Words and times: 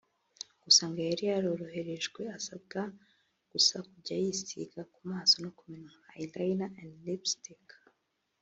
Gusa 0.63 0.83
ngo 0.89 0.99
yari 1.09 1.23
yaroroherejwe 1.31 2.21
asabwa 2.37 2.81
gusa 3.51 3.75
kujya 3.89 4.15
yisiga 4.23 4.81
ku 4.93 4.99
maso 5.11 5.35
no 5.43 5.49
ku 5.57 5.63
minwa(eyeliner 5.71 6.71
and 6.81 6.93
lipstick) 7.05 7.67